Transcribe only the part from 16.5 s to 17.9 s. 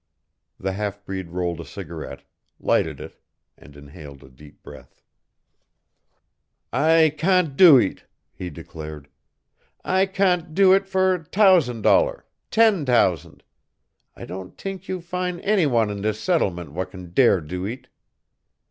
w'at can dare do eet.